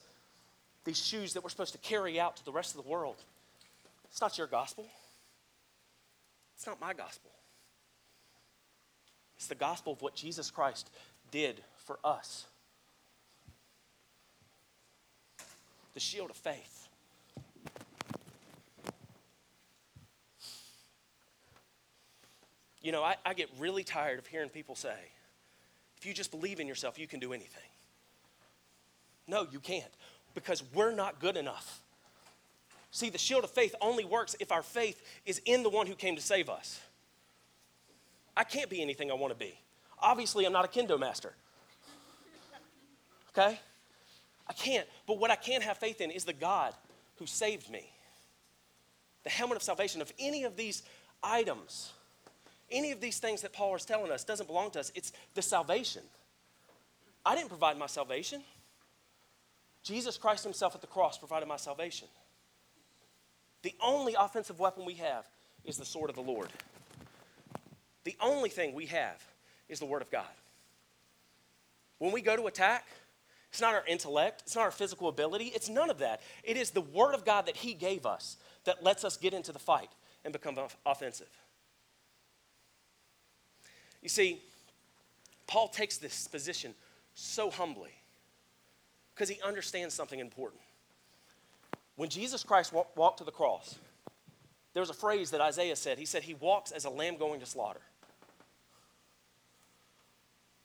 these 0.84 1.02
shoes 1.02 1.32
that 1.32 1.44
we're 1.44 1.50
supposed 1.50 1.72
to 1.72 1.78
carry 1.78 2.20
out 2.20 2.36
to 2.36 2.44
the 2.44 2.52
rest 2.52 2.76
of 2.76 2.84
the 2.84 2.90
world, 2.90 3.16
it's 4.10 4.20
not 4.20 4.38
your 4.38 4.48
gospel. 4.48 4.86
It's 6.58 6.68
not 6.68 6.82
my 6.82 6.92
gospel. 6.92 7.32
It's 9.38 9.48
the 9.48 9.56
gospel 9.56 9.94
of 9.94 10.02
what 10.02 10.14
Jesus 10.14 10.52
Christ 10.52 10.90
did 11.32 11.62
for 11.78 12.00
us. 12.04 12.46
The 15.94 16.02
shield 16.02 16.30
of 16.30 16.36
faith. 16.36 16.90
You 22.82 22.92
know, 22.92 23.04
I, 23.04 23.16
I, 23.26 23.36
get 23.36 23.50
really 23.58 23.86
tired 23.86 24.20
of 24.20 24.28
hearing 24.28 24.50
people 24.50 24.76
say, 24.76 24.98
if 25.98 26.06
you 26.06 26.14
just 26.14 26.30
believe 26.32 26.60
in 26.60 26.68
yourself, 26.68 27.00
you 27.00 27.08
can 27.08 27.22
do 27.22 27.32
anything. 27.32 27.64
No, 29.31 29.48
you 29.51 29.60
can't, 29.60 29.92
because 30.36 30.62
we're 30.74 30.92
not 30.92 31.19
good 31.19 31.38
enough. 31.38 31.81
See, 32.92 33.10
the 33.10 33.18
shield 33.18 33.44
of 33.44 33.50
faith 33.50 33.74
only 33.81 34.06
works 34.06 34.36
if 34.39 34.51
our 34.51 34.62
faith 34.62 35.01
is 35.25 35.42
in 35.45 35.63
the 35.63 35.69
one 35.69 35.88
who 35.88 35.95
came 35.95 36.16
to 36.16 36.22
save 36.22 36.50
us. 36.50 36.80
I 38.38 38.44
can't 38.44 38.69
be 38.69 38.81
anything 38.81 39.10
I 39.10 39.16
want 39.16 39.31
to 39.31 39.39
be. 39.39 39.57
Obviously, 40.00 40.46
I'm 40.46 40.53
not 40.53 40.65
a 40.65 40.67
kendo 40.67 41.00
master. 41.00 41.34
Okay? 43.29 43.60
I 44.48 44.53
can't. 44.53 44.88
But 45.08 45.17
what 45.17 45.32
I 45.32 45.36
can 45.36 45.62
have 45.62 45.77
faith 45.77 46.01
in 46.01 46.12
is 46.12 46.25
the 46.25 46.34
God 46.34 46.75
who 47.17 47.25
saved 47.25 47.72
me. 47.72 47.89
The 49.24 49.29
helmet 49.29 49.56
of 49.56 49.63
salvation. 49.63 50.01
If 50.01 50.12
any 50.20 50.44
of 50.44 50.56
these 50.56 50.84
items 51.24 51.94
any 52.72 52.91
of 52.91 53.01
these 53.01 53.20
things 53.20 53.41
that 53.41 53.53
Paul 53.53 53.75
is 53.75 53.86
telling 53.86 54.12
us 54.12 54.24
doesn't 54.24 54.48
belong 54.48 54.72
to 54.72 54.79
us. 54.79 54.91
It's 54.96 55.12
the 55.36 55.41
salvation. 55.41 56.03
I 57.25 57.36
didn't 57.36 57.50
provide 57.50 57.77
my 57.77 57.88
salvation. 57.88 58.41
Jesus 59.84 60.18
Christ 60.18 60.44
Himself 60.44 60.76
at 60.76 60.82
the 60.82 60.88
cross 60.88 61.18
provided 61.18 61.48
my 61.48 61.58
salvation. 61.58 62.08
The 63.64 63.74
only 63.82 64.16
offensive 64.18 64.60
weapon 64.60 64.86
we 64.86 64.96
have 64.96 65.26
is 65.66 65.78
the 65.78 65.86
sword 65.86 66.10
of 66.10 66.16
the 66.16 66.22
Lord. 66.22 66.50
The 68.04 68.16
only 68.20 68.50
thing 68.50 68.74
we 68.74 68.88
have 68.88 69.24
is 69.70 69.80
the 69.80 69.86
Word 69.86 70.02
of 70.02 70.10
God. 70.10 70.26
When 72.00 72.12
we 72.12 72.22
go 72.22 72.36
to 72.36 72.48
attack, 72.48 72.88
it's 73.50 73.62
not 73.62 73.76
our 73.76 73.84
intellect, 73.88 74.44
it's 74.46 74.56
not 74.56 74.64
our 74.64 74.72
physical 74.72 75.08
ability, 75.08 75.46
it's 75.54 75.70
none 75.70 75.90
of 75.90 76.00
that. 76.00 76.22
It 76.44 76.58
is 76.58 76.72
the 76.72 76.82
Word 76.82 77.14
of 77.14 77.26
God 77.26 77.46
that 77.46 77.58
He 77.58 77.74
gave 77.74 78.06
us 78.06 78.38
that 78.64 78.84
lets 78.84 79.04
us 79.04 79.18
get 79.18 79.34
into 79.34 79.52
the 79.52 79.60
fight 79.60 79.90
and 80.24 80.32
become 80.32 80.58
offensive. 80.86 81.30
You 84.02 84.10
see, 84.10 84.42
Paul 85.46 85.68
takes 85.68 85.98
this 85.98 86.28
position 86.28 86.74
so 87.14 87.52
humbly 87.52 87.92
because 89.13 89.30
he 89.30 89.39
understands 89.41 89.94
something 89.94 90.20
important. 90.20 90.62
When 91.96 92.10
Jesus 92.10 92.44
Christ 92.44 92.74
walked 92.74 93.18
to 93.20 93.24
the 93.24 93.32
cross, 93.32 93.77
there 94.74 94.82
was 94.82 94.89
a 94.89 94.96
phrase 94.96 95.32
that 95.32 95.41
Isaiah 95.41 95.75
said. 95.75 95.98
He 95.98 96.06
said, 96.06 96.24
He 96.24 96.34
walks 96.34 96.72
as 96.72 96.86
a 96.86 96.89
lamb 96.89 97.18
going 97.18 97.39
to 97.41 97.46
slaughter. 97.46 97.82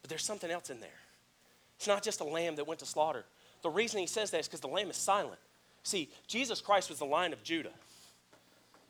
But 0.02 0.08
there's 0.08 0.24
something 0.24 0.50
else 0.50 0.70
in 0.70 0.80
there. 0.80 0.90
It's 1.76 1.88
not 1.88 2.02
just 2.02 2.20
a 2.20 2.24
lamb 2.24 2.56
that 2.56 2.66
went 2.66 2.80
to 2.80 2.86
slaughter. 2.86 3.24
The 3.62 3.70
reason 3.70 4.00
he 4.00 4.06
says 4.06 4.30
that 4.30 4.40
is 4.40 4.46
because 4.46 4.60
the 4.60 4.68
lamb 4.68 4.88
is 4.88 4.96
silent. 4.96 5.40
See, 5.82 6.08
Jesus 6.26 6.60
Christ 6.60 6.88
was 6.88 6.98
the 6.98 7.04
lion 7.04 7.32
of 7.32 7.42
Judah, 7.42 7.72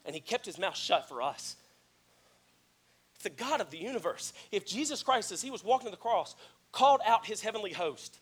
and 0.05 0.15
he 0.15 0.21
kept 0.21 0.47
his 0.47 0.59
mouth 0.59 0.77
shut 0.77 1.09
for 1.09 1.23
us 1.23 1.57
the 3.27 3.31
God 3.31 3.61
of 3.61 3.71
the 3.71 3.79
universe. 3.79 4.33
If 4.53 4.65
Jesus 4.65 5.03
Christ, 5.03 5.33
as 5.33 5.43
he 5.43 5.51
was 5.51 5.65
walking 5.65 5.87
to 5.87 5.91
the 5.91 5.97
cross, 5.97 6.37
called 6.71 7.01
out 7.05 7.27
his 7.27 7.41
heavenly 7.41 7.73
host, 7.73 8.19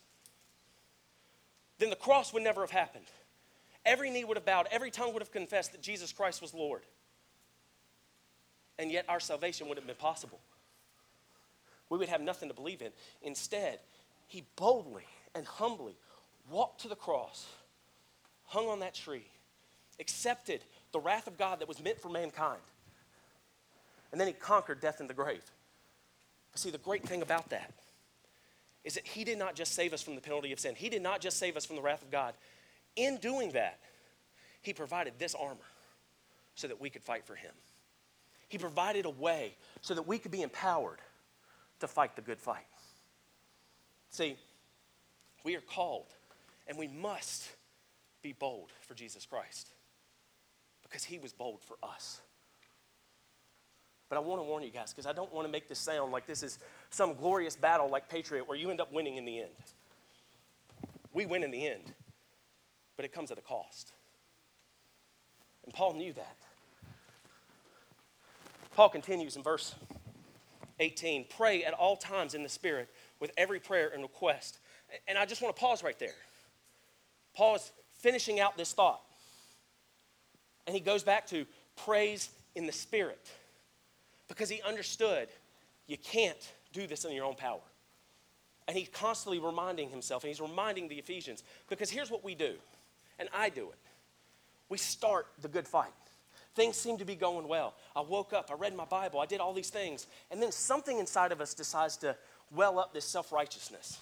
then 1.79 1.89
the 1.89 1.95
cross 1.95 2.33
would 2.33 2.43
never 2.43 2.61
have 2.61 2.71
happened. 2.71 3.05
Every 3.85 4.09
knee 4.09 4.23
would 4.23 4.37
have 4.37 4.45
bowed, 4.45 4.67
every 4.71 4.91
tongue 4.91 5.13
would 5.13 5.21
have 5.21 5.31
confessed 5.31 5.71
that 5.73 5.81
Jesus 5.81 6.11
Christ 6.11 6.41
was 6.41 6.53
Lord. 6.53 6.81
And 8.79 8.91
yet 8.91 9.05
our 9.07 9.19
salvation 9.19 9.67
wouldn't 9.67 9.87
have 9.87 9.97
been 9.97 10.01
possible. 10.01 10.39
we 11.89 11.97
would 11.97 12.09
have 12.09 12.21
nothing 12.21 12.49
to 12.49 12.55
believe 12.55 12.81
in. 12.81 12.91
Instead, 13.21 13.79
he 14.27 14.43
boldly 14.55 15.05
and 15.35 15.45
humbly 15.45 15.95
walked 16.49 16.81
to 16.81 16.87
the 16.87 16.95
cross, 16.95 17.45
hung 18.47 18.67
on 18.67 18.79
that 18.79 18.93
tree, 18.93 19.25
accepted 19.99 20.63
the 20.91 20.99
wrath 20.99 21.27
of 21.27 21.37
God 21.37 21.59
that 21.59 21.67
was 21.67 21.81
meant 21.81 21.99
for 21.99 22.09
mankind. 22.09 22.61
And 24.11 24.19
then 24.19 24.27
he 24.27 24.33
conquered 24.33 24.81
death 24.81 24.99
and 24.99 25.09
the 25.09 25.13
grave. 25.13 25.43
See, 26.55 26.69
the 26.69 26.77
great 26.77 27.03
thing 27.03 27.21
about 27.21 27.49
that 27.49 27.71
is 28.85 28.93
that 28.93 29.05
he 29.05 29.23
did 29.23 29.37
not 29.37 29.55
just 29.55 29.73
save 29.73 29.91
us 29.91 30.01
from 30.01 30.15
the 30.15 30.21
penalty 30.21 30.53
of 30.53 30.59
sin, 30.59 30.75
he 30.75 30.89
did 30.89 31.01
not 31.01 31.19
just 31.19 31.37
save 31.37 31.57
us 31.57 31.65
from 31.65 31.75
the 31.75 31.81
wrath 31.81 32.03
of 32.03 32.11
God. 32.11 32.35
In 32.95 33.17
doing 33.17 33.51
that, 33.51 33.79
he 34.61 34.71
provided 34.73 35.13
this 35.19 35.35
armor 35.35 35.57
so 36.53 36.67
that 36.67 36.79
we 36.79 36.89
could 36.89 37.03
fight 37.03 37.25
for 37.25 37.35
him. 37.35 37.51
He 38.47 38.57
provided 38.57 39.05
a 39.05 39.09
way 39.09 39.55
so 39.81 39.95
that 39.95 40.07
we 40.07 40.17
could 40.17 40.31
be 40.31 40.43
empowered 40.43 40.99
to 41.79 41.87
fight 41.87 42.15
the 42.15 42.21
good 42.21 42.39
fight. 42.39 42.65
See, 44.11 44.37
we 45.43 45.55
are 45.55 45.61
called 45.61 46.07
and 46.67 46.77
we 46.77 46.87
must 46.87 47.49
be 48.21 48.33
bold 48.33 48.71
for 48.87 48.93
Jesus 48.93 49.25
Christ 49.25 49.67
because 50.83 51.03
he 51.03 51.17
was 51.17 51.33
bold 51.33 51.61
for 51.61 51.77
us. 51.83 52.21
But 54.09 54.17
I 54.17 54.19
want 54.19 54.39
to 54.39 54.43
warn 54.43 54.63
you 54.63 54.69
guys 54.69 54.91
because 54.91 55.07
I 55.07 55.13
don't 55.13 55.33
want 55.33 55.47
to 55.47 55.51
make 55.51 55.67
this 55.67 55.79
sound 55.79 56.11
like 56.11 56.27
this 56.27 56.43
is 56.43 56.59
some 56.89 57.15
glorious 57.15 57.55
battle 57.55 57.89
like 57.89 58.07
Patriot 58.07 58.47
where 58.47 58.57
you 58.57 58.69
end 58.69 58.79
up 58.79 58.93
winning 58.93 59.17
in 59.17 59.25
the 59.25 59.39
end. 59.39 59.49
We 61.11 61.25
win 61.25 61.43
in 61.43 61.51
the 61.51 61.67
end, 61.67 61.93
but 62.97 63.05
it 63.05 63.13
comes 63.13 63.31
at 63.31 63.37
a 63.37 63.41
cost. 63.41 63.93
And 65.63 65.73
Paul 65.73 65.93
knew 65.93 66.13
that. 66.13 66.37
Paul 68.75 68.89
continues 68.89 69.35
in 69.35 69.43
verse 69.43 69.73
18 70.79 71.25
pray 71.29 71.63
at 71.63 71.73
all 71.73 71.95
times 71.95 72.33
in 72.33 72.43
the 72.43 72.49
Spirit 72.49 72.89
with 73.19 73.31
every 73.37 73.59
prayer 73.59 73.89
and 73.93 74.03
request. 74.03 74.59
And 75.07 75.17
I 75.17 75.25
just 75.25 75.41
want 75.41 75.55
to 75.55 75.59
pause 75.59 75.83
right 75.83 75.97
there. 75.97 76.09
Paul 77.35 77.55
is 77.55 77.71
finishing 77.93 78.39
out 78.39 78.57
this 78.57 78.73
thought. 78.73 79.01
And 80.67 80.75
he 80.75 80.81
goes 80.81 81.03
back 81.03 81.27
to 81.27 81.45
praise 81.75 82.29
in 82.55 82.65
the 82.65 82.71
Spirit 82.71 83.25
because 84.27 84.49
he 84.49 84.61
understood 84.61 85.27
you 85.87 85.97
can't 85.97 86.53
do 86.73 86.87
this 86.87 87.05
in 87.05 87.11
your 87.11 87.25
own 87.25 87.35
power. 87.35 87.59
And 88.67 88.75
he's 88.75 88.89
constantly 88.89 89.39
reminding 89.39 89.89
himself, 89.89 90.23
and 90.23 90.29
he's 90.29 90.41
reminding 90.41 90.87
the 90.87 90.95
Ephesians, 90.95 91.43
because 91.69 91.89
here's 91.89 92.09
what 92.09 92.23
we 92.23 92.33
do, 92.33 92.55
and 93.19 93.29
I 93.33 93.49
do 93.49 93.69
it. 93.69 93.77
We 94.69 94.79
start 94.79 95.27
the 95.41 95.47
good 95.47 95.67
fight. 95.67 95.91
Things 96.55 96.75
seem 96.75 96.97
to 96.97 97.05
be 97.05 97.15
going 97.15 97.47
well. 97.47 97.75
I 97.95 98.01
woke 98.01 98.33
up, 98.33 98.49
I 98.49 98.55
read 98.55 98.75
my 98.75 98.85
Bible, 98.85 99.19
I 99.19 99.27
did 99.27 99.39
all 99.39 99.53
these 99.53 99.69
things, 99.69 100.07
and 100.31 100.41
then 100.41 100.51
something 100.51 100.97
inside 100.97 101.31
of 101.31 101.41
us 101.41 101.53
decides 101.53 101.97
to 101.97 102.15
well 102.55 102.79
up 102.79 102.93
this 102.93 103.05
self 103.05 103.31
righteousness 103.31 103.99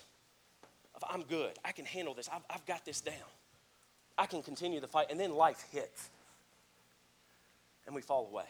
of 0.95 1.03
I'm 1.09 1.23
good, 1.23 1.51
I 1.65 1.71
can 1.71 1.85
handle 1.85 2.13
this, 2.13 2.29
I've, 2.31 2.43
I've 2.49 2.65
got 2.65 2.85
this 2.85 3.01
down, 3.01 3.15
I 4.17 4.27
can 4.27 4.41
continue 4.43 4.79
the 4.79 4.87
fight, 4.87 5.07
and 5.09 5.19
then 5.19 5.33
life 5.33 5.65
hits, 5.71 6.09
and 7.85 7.95
we 7.95 8.01
fall 8.01 8.29
away 8.31 8.45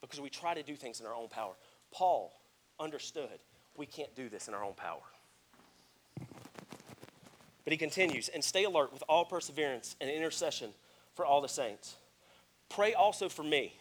because 0.00 0.20
we 0.20 0.30
try 0.30 0.54
to 0.54 0.62
do 0.62 0.76
things 0.76 1.00
in 1.00 1.06
our 1.06 1.14
own 1.14 1.28
power. 1.28 1.54
Paul 1.92 2.32
understood 2.78 3.40
we 3.76 3.86
can't 3.86 4.14
do 4.14 4.28
this 4.28 4.48
in 4.48 4.54
our 4.54 4.64
own 4.64 4.74
power. 4.74 5.02
But 7.64 7.72
he 7.72 7.76
continues, 7.76 8.28
and 8.28 8.44
stay 8.44 8.64
alert 8.64 8.92
with 8.92 9.02
all 9.08 9.24
perseverance 9.24 9.96
and 10.00 10.08
intercession 10.08 10.70
for 11.14 11.26
all 11.26 11.40
the 11.40 11.48
saints. 11.48 11.96
Pray 12.68 12.94
also 12.94 13.28
for 13.28 13.42
me, 13.42 13.74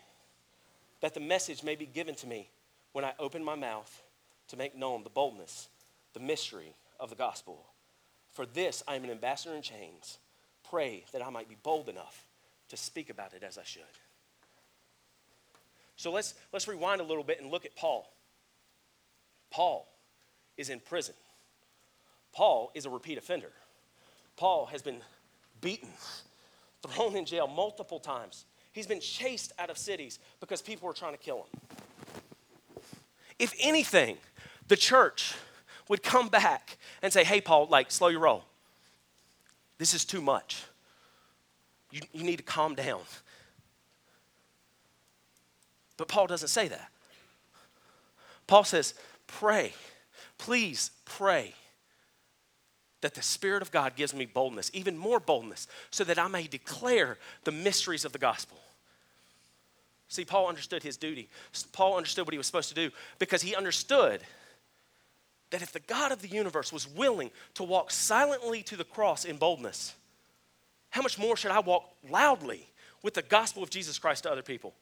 that 1.02 1.14
the 1.14 1.20
message 1.20 1.64
may 1.64 1.76
be 1.76 1.86
given 1.86 2.16
to 2.16 2.28
me 2.28 2.50
when 2.94 3.06
I 3.06 3.14
open 3.20 3.44
my 3.44 3.56
mouth 3.56 4.02
to 4.48 4.58
make 4.58 4.76
known 4.76 5.04
the 5.04 5.10
boldness, 5.10 5.70
the 6.14 6.20
mystery 6.20 6.74
of 7.00 7.10
the 7.10 7.16
gospel. 7.16 7.66
For 8.32 8.46
this 8.46 8.82
I 8.88 8.96
am 8.96 9.04
an 9.04 9.12
ambassador 9.12 9.56
in 9.56 9.62
chains. 9.62 10.18
Pray 10.68 11.06
that 11.12 11.26
I 11.26 11.30
might 11.30 11.50
be 11.50 11.58
bold 11.62 11.88
enough 11.88 12.26
to 12.70 12.78
speak 12.78 13.10
about 13.10 13.34
it 13.34 13.44
as 13.44 13.58
I 13.58 13.64
should. 13.64 13.84
So 15.96 16.12
let's, 16.12 16.34
let's 16.52 16.68
rewind 16.68 17.02
a 17.02 17.04
little 17.04 17.24
bit 17.24 17.42
and 17.42 17.52
look 17.52 17.66
at 17.66 17.76
Paul. 17.76 18.12
Paul 19.52 19.88
is 20.58 20.70
in 20.70 20.80
prison. 20.80 21.16
Paul 22.34 22.72
is 22.76 22.86
a 22.86 22.90
repeat 22.90 23.18
offender. 23.18 23.52
Paul 24.36 24.66
has 24.68 24.82
been 24.82 24.98
beaten, 25.62 25.90
thrown 26.88 27.16
in 27.16 27.26
jail 27.26 27.48
multiple 27.48 28.00
times. 28.00 28.46
He's 28.74 28.88
been 28.88 29.00
chased 29.00 29.54
out 29.58 29.70
of 29.70 29.78
cities 29.78 30.20
because 30.42 30.62
people 30.62 30.88
were 30.88 30.94
trying 30.94 31.14
to 31.14 31.18
kill 31.18 31.38
him. 31.38 31.62
If 33.40 33.54
anything, 33.60 34.18
the 34.68 34.76
church 34.76 35.34
would 35.88 36.04
come 36.04 36.28
back 36.28 36.78
and 37.02 37.12
say, 37.14 37.24
hey, 37.24 37.40
Paul, 37.40 37.68
like, 37.70 37.92
slow 37.92 38.10
your 38.10 38.22
roll. 38.22 38.44
This 39.78 39.94
is 39.94 40.06
too 40.06 40.22
much. 40.22 40.64
You, 41.92 42.02
you 42.12 42.24
need 42.24 42.38
to 42.38 42.44
calm 42.44 42.76
down. 42.76 43.02
But 45.98 46.08
Paul 46.08 46.28
doesn't 46.28 46.50
say 46.50 46.68
that. 46.68 46.92
Paul 48.48 48.64
says, 48.64 48.94
pray. 49.28 49.74
Please 50.38 50.92
pray 51.06 51.54
that 53.02 53.14
the 53.14 53.22
Spirit 53.22 53.62
of 53.62 53.72
God 53.72 53.96
gives 53.96 54.14
me 54.14 54.26
boldness, 54.26 54.72
even 54.74 54.98
more 54.98 55.20
boldness, 55.20 55.68
so 55.92 56.04
that 56.04 56.18
I 56.18 56.28
may 56.28 56.48
declare 56.48 57.18
the 57.44 57.52
mysteries 57.52 58.06
of 58.06 58.12
the 58.12 58.18
gospel. 58.18 58.58
See, 60.08 60.26
Paul 60.26 60.48
understood 60.48 60.84
his 60.84 60.98
duty. 60.98 61.30
Paul 61.72 61.98
understood 61.98 62.26
what 62.26 62.34
he 62.34 62.38
was 62.38 62.48
supposed 62.48 62.70
to 62.70 62.76
do 62.76 62.92
because 63.20 63.42
he 63.42 63.56
understood 63.56 64.22
that 65.52 65.62
if 65.62 65.72
the 65.72 65.80
God 65.80 66.12
of 66.12 66.22
the 66.22 66.28
universe 66.28 66.74
was 66.74 66.88
willing 66.88 67.32
to 67.56 67.64
walk 67.64 67.92
silently 67.92 68.64
to 68.64 68.76
the 68.76 68.84
cross 68.84 69.26
in 69.26 69.38
boldness, 69.38 69.96
how 70.90 71.02
much 71.02 71.20
more 71.20 71.36
should 71.36 71.52
I 71.52 71.60
walk 71.60 71.90
loudly 72.10 72.68
with 73.04 73.14
the 73.14 73.22
gospel 73.22 73.62
of 73.62 73.70
Jesus 73.70 74.00
Christ 74.00 74.24
to 74.24 74.32
other 74.32 74.42
people? 74.42 74.74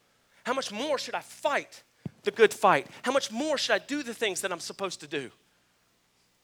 How 0.44 0.54
much 0.54 0.72
more 0.72 0.98
should 0.98 1.16
I 1.16 1.22
fight 1.22 1.84
the 2.24 2.32
good 2.32 2.54
fight? 2.54 2.88
How 3.04 3.12
much 3.12 3.32
more 3.32 3.58
should 3.58 3.74
I 3.74 3.80
do 3.80 4.04
the 4.04 4.14
things 4.14 4.42
that 4.42 4.52
I'm 4.52 4.60
supposed 4.60 5.00
to 5.02 5.08
do? 5.08 5.32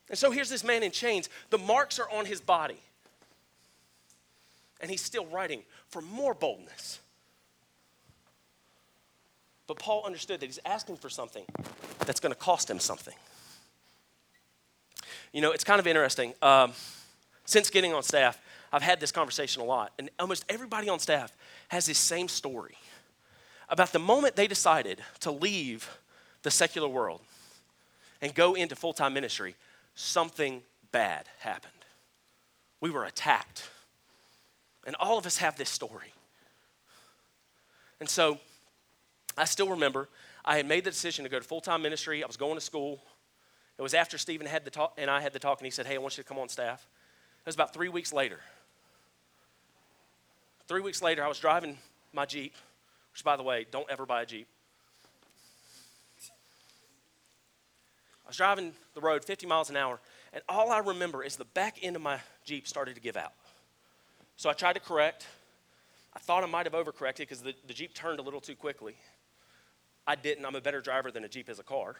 And 0.09 0.17
so 0.17 0.31
here's 0.31 0.49
this 0.49 0.63
man 0.63 0.83
in 0.83 0.91
chains. 0.91 1.29
The 1.49 1.57
marks 1.57 1.99
are 1.99 2.09
on 2.09 2.25
his 2.25 2.41
body. 2.41 2.79
And 4.81 4.89
he's 4.89 5.01
still 5.01 5.25
writing 5.25 5.63
for 5.89 6.01
more 6.01 6.33
boldness. 6.33 6.99
But 9.67 9.77
Paul 9.77 10.03
understood 10.05 10.39
that 10.39 10.47
he's 10.47 10.59
asking 10.65 10.97
for 10.97 11.09
something 11.09 11.43
that's 12.05 12.19
going 12.19 12.33
to 12.33 12.39
cost 12.39 12.69
him 12.69 12.79
something. 12.79 13.13
You 15.31 15.41
know, 15.41 15.51
it's 15.51 15.63
kind 15.63 15.79
of 15.79 15.85
interesting. 15.85 16.33
Um, 16.41 16.71
since 17.45 17.69
getting 17.69 17.93
on 17.93 18.01
staff, 18.01 18.41
I've 18.71 18.81
had 18.81 18.99
this 18.99 19.11
conversation 19.11 19.61
a 19.61 19.65
lot, 19.65 19.91
and 19.99 20.09
almost 20.19 20.45
everybody 20.49 20.89
on 20.89 20.99
staff 20.99 21.31
has 21.67 21.85
this 21.85 21.97
same 21.97 22.27
story 22.27 22.77
about 23.69 23.91
the 23.91 23.99
moment 23.99 24.35
they 24.35 24.47
decided 24.47 25.01
to 25.21 25.31
leave 25.31 25.89
the 26.41 26.51
secular 26.51 26.87
world 26.87 27.21
and 28.21 28.33
go 28.33 28.55
into 28.55 28.75
full 28.75 28.93
time 28.93 29.13
ministry, 29.13 29.55
something 29.95 30.61
bad 30.91 31.27
happened. 31.39 31.73
We 32.81 32.89
were 32.89 33.05
attacked. 33.05 33.69
And 34.85 34.95
all 34.95 35.17
of 35.17 35.25
us 35.25 35.37
have 35.37 35.57
this 35.57 35.69
story. 35.69 36.13
And 37.99 38.09
so 38.09 38.39
I 39.37 39.45
still 39.45 39.69
remember 39.69 40.09
I 40.43 40.57
had 40.57 40.65
made 40.65 40.83
the 40.85 40.89
decision 40.89 41.23
to 41.23 41.29
go 41.29 41.37
to 41.37 41.45
full 41.45 41.61
time 41.61 41.81
ministry. 41.81 42.23
I 42.23 42.27
was 42.27 42.37
going 42.37 42.55
to 42.55 42.61
school. 42.61 42.99
It 43.77 43.81
was 43.81 43.93
after 43.93 44.17
Stephen 44.17 44.47
had 44.47 44.65
the 44.65 44.71
talk, 44.71 44.93
and 44.97 45.09
I 45.09 45.21
had 45.21 45.31
the 45.31 45.39
talk, 45.39 45.59
and 45.59 45.65
he 45.65 45.71
said, 45.71 45.85
Hey, 45.85 45.95
I 45.95 45.99
want 45.99 46.17
you 46.17 46.23
to 46.23 46.27
come 46.27 46.39
on 46.39 46.49
staff. 46.49 46.85
It 47.39 47.45
was 47.45 47.55
about 47.55 47.73
three 47.73 47.89
weeks 47.89 48.11
later. 48.11 48.39
Three 50.67 50.81
weeks 50.81 51.01
later, 51.01 51.23
I 51.23 51.27
was 51.27 51.39
driving 51.39 51.77
my 52.13 52.25
Jeep 52.25 52.53
which, 53.19 53.25
by 53.25 53.35
the 53.35 53.43
way, 53.43 53.65
don't 53.69 53.89
ever 53.89 54.05
buy 54.05 54.21
a 54.21 54.25
Jeep. 54.25 54.47
I 58.25 58.29
was 58.29 58.37
driving 58.37 58.71
the 58.93 59.01
road 59.01 59.25
50 59.25 59.45
miles 59.45 59.69
an 59.69 59.75
hour, 59.75 59.99
and 60.31 60.41
all 60.47 60.71
I 60.71 60.77
remember 60.77 61.21
is 61.21 61.35
the 61.35 61.43
back 61.43 61.79
end 61.81 61.97
of 61.97 62.01
my 62.01 62.19
Jeep 62.45 62.65
started 62.65 62.95
to 62.95 63.01
give 63.01 63.17
out. 63.17 63.33
So 64.37 64.49
I 64.49 64.53
tried 64.53 64.73
to 64.73 64.79
correct. 64.79 65.27
I 66.13 66.19
thought 66.19 66.45
I 66.45 66.47
might 66.47 66.65
have 66.65 66.71
overcorrected 66.71 67.17
because 67.17 67.41
the, 67.41 67.53
the 67.67 67.73
Jeep 67.73 67.93
turned 67.93 68.19
a 68.19 68.21
little 68.21 68.39
too 68.39 68.55
quickly. 68.55 68.95
I 70.07 70.15
didn't. 70.15 70.45
I'm 70.45 70.55
a 70.55 70.61
better 70.61 70.79
driver 70.79 71.11
than 71.11 71.25
a 71.25 71.27
Jeep 71.27 71.49
is 71.49 71.59
a 71.59 71.63
car. 71.63 71.97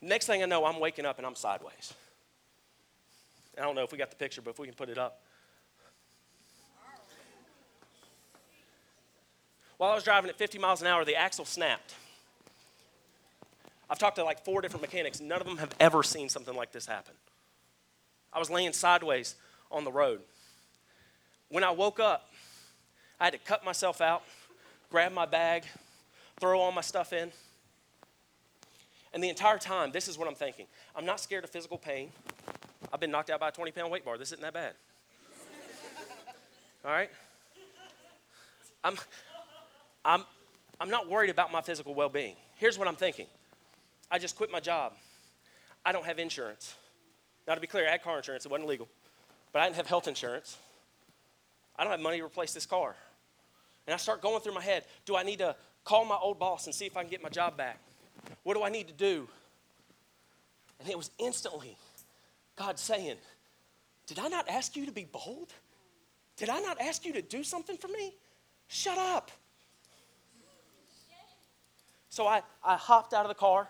Next 0.00 0.26
thing 0.26 0.44
I 0.44 0.46
know, 0.46 0.64
I'm 0.64 0.78
waking 0.78 1.06
up 1.06 1.18
and 1.18 1.26
I'm 1.26 1.34
sideways. 1.34 1.92
I 3.58 3.62
don't 3.62 3.74
know 3.74 3.82
if 3.82 3.90
we 3.90 3.98
got 3.98 4.10
the 4.10 4.16
picture, 4.16 4.42
but 4.42 4.50
if 4.50 4.60
we 4.60 4.68
can 4.68 4.76
put 4.76 4.90
it 4.90 4.98
up. 4.98 5.22
While 9.78 9.92
I 9.92 9.94
was 9.94 10.04
driving 10.04 10.30
at 10.30 10.36
50 10.36 10.58
miles 10.58 10.80
an 10.80 10.86
hour, 10.86 11.04
the 11.04 11.16
axle 11.16 11.44
snapped. 11.44 11.94
I've 13.88 13.98
talked 13.98 14.16
to 14.16 14.24
like 14.24 14.44
four 14.44 14.60
different 14.60 14.82
mechanics. 14.82 15.20
None 15.20 15.40
of 15.40 15.46
them 15.46 15.58
have 15.58 15.74
ever 15.78 16.02
seen 16.02 16.28
something 16.28 16.54
like 16.54 16.72
this 16.72 16.86
happen. 16.86 17.14
I 18.32 18.38
was 18.38 18.50
laying 18.50 18.72
sideways 18.72 19.36
on 19.70 19.84
the 19.84 19.92
road. 19.92 20.20
When 21.48 21.62
I 21.62 21.70
woke 21.70 22.00
up, 22.00 22.30
I 23.20 23.24
had 23.24 23.32
to 23.32 23.38
cut 23.38 23.64
myself 23.64 24.00
out, 24.00 24.22
grab 24.90 25.12
my 25.12 25.26
bag, 25.26 25.64
throw 26.40 26.58
all 26.60 26.72
my 26.72 26.80
stuff 26.80 27.12
in. 27.12 27.30
And 29.14 29.22
the 29.22 29.28
entire 29.28 29.58
time, 29.58 29.92
this 29.92 30.08
is 30.08 30.18
what 30.18 30.28
I'm 30.28 30.34
thinking 30.34 30.66
I'm 30.94 31.06
not 31.06 31.20
scared 31.20 31.44
of 31.44 31.50
physical 31.50 31.78
pain. 31.78 32.10
I've 32.92 33.00
been 33.00 33.10
knocked 33.10 33.30
out 33.30 33.40
by 33.40 33.48
a 33.48 33.52
20 33.52 33.70
pound 33.72 33.90
weight 33.90 34.04
bar. 34.04 34.18
This 34.18 34.28
isn't 34.28 34.42
that 34.42 34.52
bad. 34.52 34.74
All 36.84 36.92
right? 36.92 37.10
I'm, 38.84 38.96
I'm, 40.06 40.24
I'm 40.80 40.88
not 40.88 41.10
worried 41.10 41.30
about 41.30 41.50
my 41.52 41.60
physical 41.60 41.92
well 41.92 42.08
being. 42.08 42.36
Here's 42.54 42.78
what 42.78 42.88
I'm 42.88 42.96
thinking 42.96 43.26
I 44.10 44.18
just 44.18 44.36
quit 44.36 44.50
my 44.50 44.60
job. 44.60 44.92
I 45.84 45.92
don't 45.92 46.06
have 46.06 46.18
insurance. 46.18 46.74
Now, 47.46 47.54
to 47.54 47.60
be 47.60 47.66
clear, 47.66 47.86
I 47.86 47.92
had 47.92 48.02
car 48.02 48.16
insurance, 48.16 48.44
it 48.44 48.50
wasn't 48.50 48.68
legal, 48.68 48.88
but 49.52 49.60
I 49.60 49.66
didn't 49.66 49.76
have 49.76 49.86
health 49.86 50.08
insurance. 50.08 50.56
I 51.78 51.82
don't 51.82 51.90
have 51.90 52.00
money 52.00 52.18
to 52.18 52.24
replace 52.24 52.54
this 52.54 52.66
car. 52.66 52.96
And 53.86 53.94
I 53.94 53.98
start 53.98 54.22
going 54.22 54.40
through 54.40 54.54
my 54.54 54.62
head 54.62 54.84
do 55.04 55.16
I 55.16 55.22
need 55.22 55.40
to 55.40 55.54
call 55.84 56.04
my 56.04 56.16
old 56.16 56.38
boss 56.38 56.66
and 56.66 56.74
see 56.74 56.86
if 56.86 56.96
I 56.96 57.02
can 57.02 57.10
get 57.10 57.22
my 57.22 57.28
job 57.28 57.56
back? 57.56 57.78
What 58.44 58.54
do 58.54 58.62
I 58.62 58.68
need 58.68 58.88
to 58.88 58.94
do? 58.94 59.28
And 60.80 60.88
it 60.88 60.96
was 60.96 61.10
instantly 61.18 61.76
God 62.56 62.78
saying, 62.78 63.16
Did 64.06 64.18
I 64.18 64.28
not 64.28 64.48
ask 64.48 64.76
you 64.76 64.86
to 64.86 64.92
be 64.92 65.04
bold? 65.04 65.52
Did 66.36 66.48
I 66.48 66.60
not 66.60 66.80
ask 66.80 67.04
you 67.04 67.12
to 67.14 67.22
do 67.22 67.42
something 67.42 67.76
for 67.76 67.88
me? 67.88 68.14
Shut 68.68 68.98
up. 68.98 69.30
So 72.16 72.26
I, 72.26 72.40
I 72.64 72.76
hopped 72.76 73.12
out 73.12 73.26
of 73.26 73.28
the 73.28 73.34
car, 73.34 73.68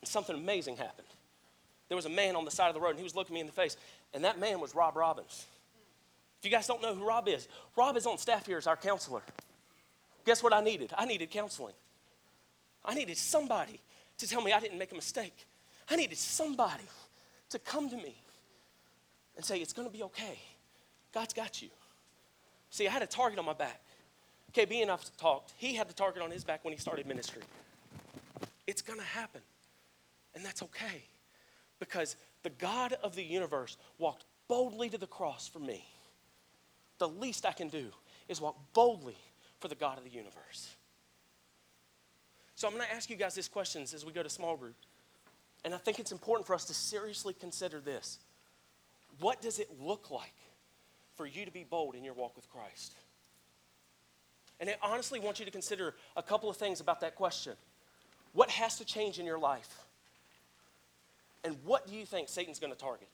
and 0.00 0.08
something 0.08 0.34
amazing 0.34 0.78
happened. 0.78 1.06
There 1.88 1.96
was 1.96 2.06
a 2.06 2.08
man 2.08 2.34
on 2.34 2.46
the 2.46 2.50
side 2.50 2.68
of 2.68 2.74
the 2.74 2.80
road, 2.80 2.92
and 2.92 2.98
he 2.98 3.04
was 3.04 3.14
looking 3.14 3.34
me 3.34 3.40
in 3.40 3.46
the 3.46 3.52
face, 3.52 3.76
and 4.14 4.24
that 4.24 4.40
man 4.40 4.58
was 4.58 4.74
Rob 4.74 4.96
Robbins. 4.96 5.44
If 6.38 6.46
you 6.46 6.50
guys 6.50 6.66
don't 6.66 6.80
know 6.80 6.94
who 6.94 7.06
Rob 7.06 7.28
is, 7.28 7.46
Rob 7.76 7.94
is 7.98 8.06
on 8.06 8.16
staff 8.16 8.46
here 8.46 8.56
as 8.56 8.66
our 8.66 8.74
counselor. 8.74 9.20
Guess 10.24 10.42
what 10.42 10.54
I 10.54 10.62
needed? 10.62 10.94
I 10.96 11.04
needed 11.04 11.30
counseling. 11.30 11.74
I 12.82 12.94
needed 12.94 13.18
somebody 13.18 13.80
to 14.16 14.26
tell 14.26 14.40
me 14.40 14.54
I 14.54 14.58
didn't 14.58 14.78
make 14.78 14.92
a 14.92 14.96
mistake. 14.96 15.36
I 15.90 15.96
needed 15.96 16.16
somebody 16.16 16.84
to 17.50 17.58
come 17.58 17.90
to 17.90 17.96
me 17.98 18.14
and 19.36 19.44
say, 19.44 19.58
It's 19.58 19.74
going 19.74 19.86
to 19.86 19.92
be 19.92 20.04
okay. 20.04 20.38
God's 21.12 21.34
got 21.34 21.60
you. 21.60 21.68
See, 22.70 22.88
I 22.88 22.90
had 22.90 23.02
a 23.02 23.06
target 23.06 23.38
on 23.38 23.44
my 23.44 23.52
back. 23.52 23.82
KB 24.56 24.80
and 24.80 24.90
I've 24.90 25.14
talked. 25.18 25.52
He 25.58 25.74
had 25.74 25.88
the 25.88 25.92
target 25.92 26.22
on 26.22 26.30
his 26.30 26.42
back 26.42 26.64
when 26.64 26.72
he 26.72 26.80
started 26.80 27.06
ministry. 27.06 27.42
It's 28.66 28.80
going 28.80 28.98
to 28.98 29.04
happen. 29.04 29.42
And 30.34 30.44
that's 30.44 30.62
okay. 30.62 31.02
Because 31.78 32.16
the 32.42 32.50
God 32.50 32.94
of 33.02 33.14
the 33.14 33.22
universe 33.22 33.76
walked 33.98 34.24
boldly 34.48 34.88
to 34.88 34.98
the 34.98 35.06
cross 35.06 35.46
for 35.46 35.58
me. 35.58 35.84
The 36.98 37.08
least 37.08 37.44
I 37.44 37.52
can 37.52 37.68
do 37.68 37.88
is 38.28 38.40
walk 38.40 38.56
boldly 38.72 39.18
for 39.60 39.68
the 39.68 39.74
God 39.74 39.98
of 39.98 40.04
the 40.04 40.10
universe. 40.10 40.74
So 42.54 42.66
I'm 42.66 42.72
going 42.74 42.86
to 42.86 42.94
ask 42.94 43.10
you 43.10 43.16
guys 43.16 43.34
these 43.34 43.48
questions 43.48 43.92
as 43.92 44.06
we 44.06 44.12
go 44.12 44.22
to 44.22 44.30
small 44.30 44.56
group. 44.56 44.76
And 45.64 45.74
I 45.74 45.78
think 45.78 45.98
it's 45.98 46.12
important 46.12 46.46
for 46.46 46.54
us 46.54 46.64
to 46.66 46.74
seriously 46.74 47.34
consider 47.38 47.78
this. 47.80 48.20
What 49.20 49.42
does 49.42 49.58
it 49.58 49.68
look 49.78 50.10
like 50.10 50.34
for 51.14 51.26
you 51.26 51.44
to 51.44 51.50
be 51.50 51.64
bold 51.64 51.94
in 51.94 52.04
your 52.04 52.14
walk 52.14 52.36
with 52.36 52.48
Christ? 52.48 52.94
And 54.60 54.70
I 54.70 54.74
honestly 54.82 55.20
want 55.20 55.38
you 55.38 55.44
to 55.44 55.50
consider 55.50 55.94
a 56.16 56.22
couple 56.22 56.48
of 56.48 56.56
things 56.56 56.80
about 56.80 57.00
that 57.00 57.14
question. 57.14 57.52
What 58.32 58.50
has 58.50 58.78
to 58.78 58.84
change 58.84 59.18
in 59.18 59.26
your 59.26 59.38
life? 59.38 59.84
And 61.44 61.56
what 61.64 61.86
do 61.86 61.94
you 61.94 62.04
think 62.04 62.28
Satan's 62.28 62.58
going 62.58 62.72
to 62.72 62.78
target? 62.78 63.08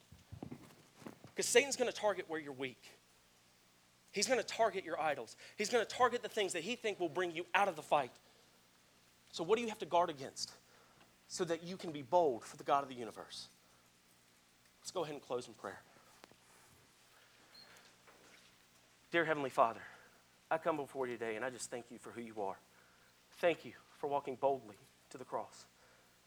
Because 1.34 1.46
Satan's 1.46 1.76
going 1.76 1.90
to 1.90 1.96
target 1.96 2.26
where 2.28 2.40
you're 2.40 2.52
weak. 2.52 2.82
He's 4.12 4.26
going 4.26 4.38
to 4.38 4.46
target 4.46 4.84
your 4.84 5.00
idols. 5.00 5.36
He's 5.56 5.70
going 5.70 5.84
to 5.84 5.90
target 5.90 6.22
the 6.22 6.28
things 6.28 6.52
that 6.52 6.62
he 6.62 6.76
think 6.76 7.00
will 7.00 7.08
bring 7.08 7.32
you 7.32 7.46
out 7.54 7.68
of 7.68 7.76
the 7.76 7.82
fight. 7.82 8.12
So 9.32 9.42
what 9.42 9.56
do 9.56 9.62
you 9.62 9.68
have 9.68 9.78
to 9.78 9.86
guard 9.86 10.10
against 10.10 10.52
so 11.28 11.44
that 11.44 11.64
you 11.64 11.76
can 11.76 11.92
be 11.92 12.02
bold 12.02 12.44
for 12.44 12.56
the 12.56 12.64
God 12.64 12.82
of 12.82 12.88
the 12.88 12.94
universe? 12.94 13.48
Let's 14.80 14.90
go 14.90 15.02
ahead 15.02 15.14
and 15.14 15.22
close 15.22 15.48
in 15.48 15.54
prayer. 15.54 15.80
Dear 19.10 19.24
Heavenly 19.24 19.50
Father, 19.50 19.80
I 20.52 20.58
come 20.58 20.76
before 20.76 21.06
you 21.06 21.16
today 21.16 21.36
and 21.36 21.44
I 21.46 21.48
just 21.48 21.70
thank 21.70 21.86
you 21.90 21.98
for 21.98 22.10
who 22.10 22.20
you 22.20 22.42
are. 22.42 22.58
Thank 23.38 23.64
you 23.64 23.72
for 23.96 24.06
walking 24.06 24.36
boldly 24.36 24.76
to 25.08 25.16
the 25.16 25.24
cross. 25.24 25.64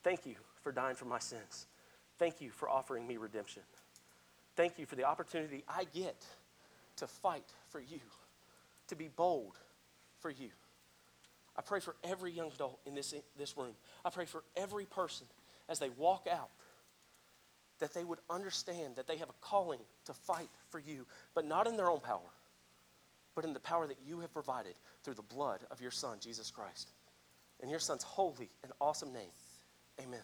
Thank 0.03 0.25
you 0.25 0.33
for 0.63 0.71
dying 0.71 0.95
for 0.95 1.05
my 1.05 1.19
sins. 1.19 1.67
Thank 2.17 2.41
you 2.41 2.49
for 2.49 2.67
offering 2.67 3.05
me 3.05 3.17
redemption. 3.17 3.61
Thank 4.55 4.79
you 4.79 4.87
for 4.87 4.95
the 4.95 5.03
opportunity 5.03 5.63
I 5.69 5.83
get 5.93 6.25
to 6.95 7.05
fight 7.05 7.53
for 7.69 7.79
you, 7.79 7.99
to 8.87 8.95
be 8.95 9.09
bold 9.09 9.59
for 10.17 10.31
you. 10.31 10.49
I 11.55 11.61
pray 11.61 11.79
for 11.79 11.95
every 12.03 12.31
young 12.31 12.51
adult 12.51 12.79
in 12.87 12.95
this, 12.95 13.13
this 13.37 13.55
room. 13.55 13.75
I 14.03 14.09
pray 14.09 14.25
for 14.25 14.43
every 14.57 14.85
person 14.85 15.27
as 15.69 15.77
they 15.77 15.89
walk 15.89 16.25
out 16.31 16.49
that 17.77 17.93
they 17.93 18.03
would 18.03 18.19
understand 18.27 18.95
that 18.95 19.05
they 19.05 19.17
have 19.17 19.29
a 19.29 19.35
calling 19.41 19.81
to 20.05 20.13
fight 20.13 20.49
for 20.69 20.79
you, 20.79 21.05
but 21.35 21.45
not 21.45 21.67
in 21.67 21.77
their 21.77 21.91
own 21.91 21.99
power, 21.99 22.31
but 23.35 23.45
in 23.45 23.53
the 23.53 23.59
power 23.59 23.85
that 23.87 23.97
you 24.05 24.21
have 24.21 24.33
provided 24.33 24.75
through 25.03 25.13
the 25.13 25.21
blood 25.21 25.59
of 25.69 25.81
your 25.81 25.91
Son, 25.91 26.17
Jesus 26.19 26.49
Christ. 26.49 26.91
In 27.61 27.69
your 27.69 27.79
Son's 27.79 28.03
holy 28.03 28.49
and 28.63 28.71
awesome 28.81 29.13
name, 29.13 29.31
amen. 30.01 30.21